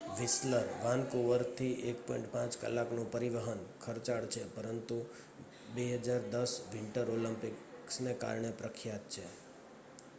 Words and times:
Whistler 0.17 0.69
વાનકુવરથી 0.83 1.73
1.5 1.89 2.55
કલાકનું 2.61 3.11
પરિવહન 3.11 3.59
ખર્ચાળ 3.81 4.25
છે 4.27 4.41
પરંતુ 4.55 4.97
2010 5.75 6.55
વિન્ટર 6.71 7.07
ઓલિમ્પ્કિસને 7.09 8.13
કારણે 8.13 8.51
પ્રખ્યાત 8.51 9.05
છે 9.09 9.25